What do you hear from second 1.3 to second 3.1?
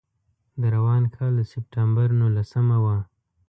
د سپټمبر نولسمه وه.